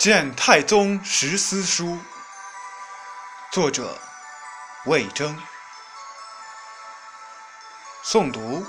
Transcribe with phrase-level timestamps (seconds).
[0.00, 1.98] 见太宗十思书，
[3.52, 4.00] 作者
[4.86, 5.38] 魏征。
[8.02, 8.64] 诵读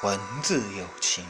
[0.00, 1.28] 文字有情。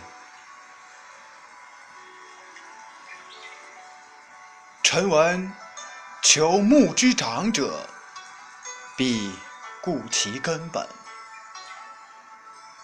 [4.84, 5.52] 臣闻
[6.22, 7.88] 求木之长者，
[8.96, 9.36] 必
[9.82, 10.86] 固其根本；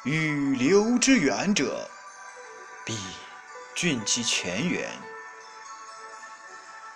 [0.02, 1.88] 欲流之远者，
[2.84, 2.98] 必
[3.76, 4.90] 峻其泉源。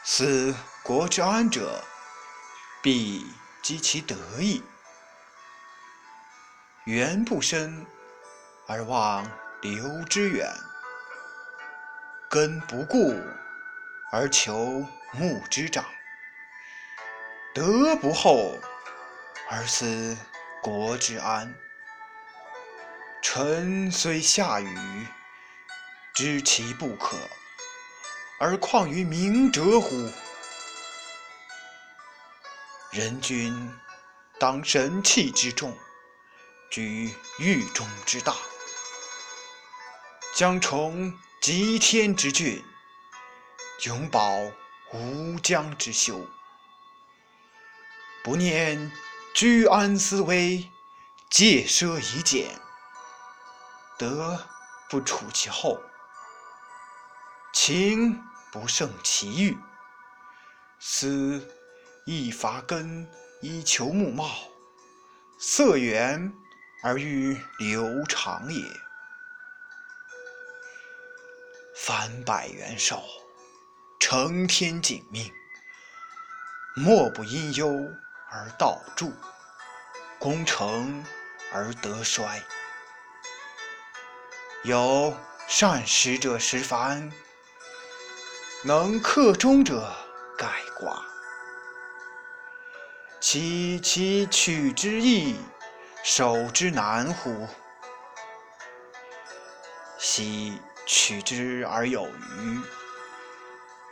[0.07, 1.83] 思国之安者，
[2.83, 3.27] 必
[3.63, 4.63] 积其德义。
[6.85, 7.87] 缘不深
[8.67, 9.27] 而望
[9.63, 10.47] 流之远，
[12.29, 13.19] 根不固
[14.13, 15.83] 而求木之长，
[17.55, 18.59] 德不厚
[19.49, 20.19] 而思
[20.63, 21.55] 国之安。
[23.23, 25.07] 臣虽下愚，
[26.13, 27.17] 知其不可。
[28.47, 30.13] 而况于明哲乎？
[32.91, 33.73] 人君
[34.39, 35.75] 当神器之重，
[36.71, 38.35] 居狱中之大，
[40.35, 42.63] 将崇极天之峻，
[43.87, 44.37] 永保
[44.93, 46.21] 无疆之修。
[48.23, 48.93] 不念
[49.35, 50.71] 居安思危，
[51.31, 52.61] 戒奢以俭，
[53.97, 54.39] 德
[54.91, 55.81] 不处其后。
[57.55, 58.23] 情
[58.55, 59.59] 不胜其欲，
[60.79, 61.45] 思
[62.05, 63.05] 亦伐根
[63.41, 64.31] 以求木茂，
[65.41, 66.33] 色远
[66.81, 68.63] 而欲流长也。
[71.75, 73.03] 凡百元寿，
[73.99, 75.33] 承天景命，
[76.77, 77.69] 莫不因忧
[78.31, 79.13] 而道助，
[80.21, 81.05] 功成
[81.53, 82.41] 而德衰。
[84.63, 85.13] 有
[85.49, 87.11] 善始者十凡。
[88.67, 89.93] 能克中者
[90.39, 90.47] 盖
[90.81, 90.99] 寡，
[93.21, 95.39] 其其取之易，
[96.03, 97.47] 守之难乎？
[99.99, 102.59] 昔取之而有余，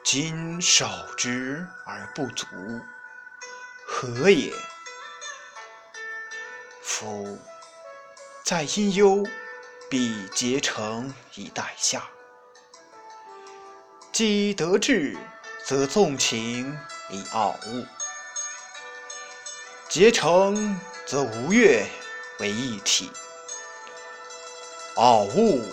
[0.02, 0.86] 今守
[1.18, 2.46] 之而不足，
[3.86, 4.54] 何也？
[6.82, 7.38] 夫
[8.42, 9.22] 在阴忧，
[9.90, 12.08] 必竭诚以待下。
[14.12, 15.16] 既得志，
[15.64, 16.78] 则纵情
[17.08, 17.82] 以傲物；
[19.88, 21.82] 结成，则吴越
[22.38, 23.10] 为一体；
[24.96, 25.64] 傲物，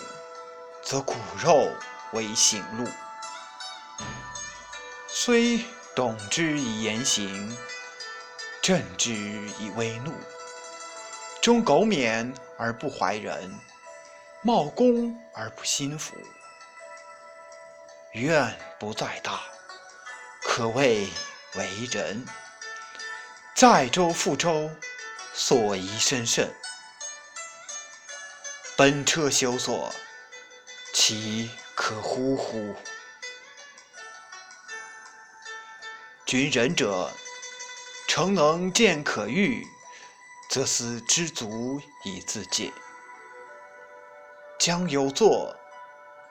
[0.82, 1.70] 则骨肉
[2.14, 2.88] 为行路。
[5.06, 5.62] 虽
[5.94, 7.54] 动之以言行，
[8.62, 10.14] 振之以威怒，
[11.42, 13.54] 终苟免而不怀人，
[14.40, 16.16] 冒功而不心服。
[18.14, 19.40] 愿不在大，
[20.42, 21.08] 可谓
[21.54, 22.26] 为人；
[23.54, 24.68] 载舟覆舟，
[25.32, 26.52] 所宜深慎。
[28.76, 29.94] 本车修索，
[30.92, 32.74] 其可乎乎？
[36.26, 37.08] 君仁者，
[38.08, 39.64] 诚能见可欲，
[40.48, 42.72] 则思知足以自戒；
[44.58, 45.56] 将有作。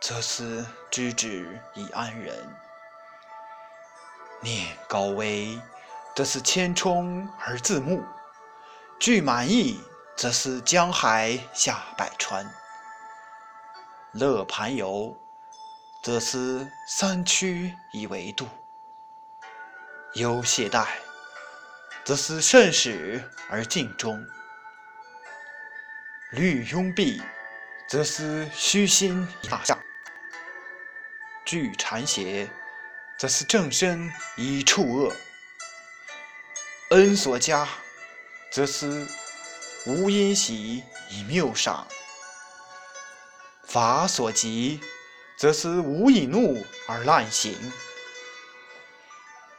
[0.01, 2.33] 则思知止以安人；
[4.41, 5.61] 念高危，
[6.15, 8.01] 则思千冲而自牧；
[8.97, 9.83] 惧满意，
[10.15, 12.45] 则思江海下百川；
[14.13, 15.17] 乐盘游，
[16.01, 18.45] 则思三曲以为度；
[20.13, 20.87] 忧懈怠，
[22.05, 24.17] 则思慎始而尽终；
[26.31, 27.21] 虑拥蔽，
[27.89, 29.77] 则思虚心以大象。
[31.49, 32.47] 具禅邪，
[33.17, 35.11] 则思正身以处恶；
[36.91, 37.67] 恩所加，
[38.51, 39.07] 则思
[39.87, 41.87] 无因喜以谬赏；
[43.65, 44.79] 法所及，
[45.39, 47.57] 则思无以怒而滥行。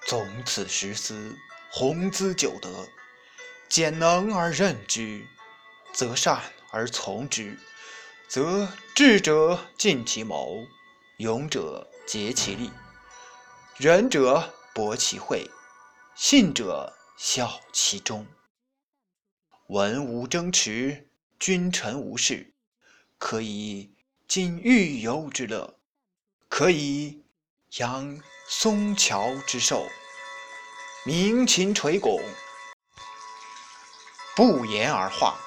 [0.07, 1.37] 纵此十思，
[1.73, 2.89] 弘资九德，
[3.69, 5.27] 简能而任之，
[5.93, 6.41] 则善
[6.71, 7.59] 而从之，
[8.29, 10.69] 则智者尽其谋。
[11.21, 12.71] 勇者竭其力，
[13.77, 15.51] 仁者博其慧，
[16.15, 18.27] 信者效其忠。
[19.67, 22.55] 文无争持，君臣无事，
[23.19, 23.95] 可以
[24.27, 25.79] 尽御游之乐，
[26.49, 27.23] 可以
[27.77, 28.19] 扬
[28.49, 29.87] 松乔之寿，
[31.05, 32.19] 鸣琴垂拱，
[34.35, 35.39] 不言而化。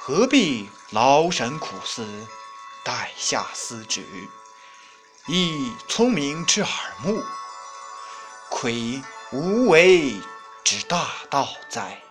[0.00, 2.06] 何必劳神苦思，
[2.82, 4.02] 待下思之？
[5.28, 6.70] 以聪明之耳
[7.02, 7.24] 目，
[8.48, 9.02] 窥
[9.32, 10.20] 无为
[10.62, 12.05] 之大道哉！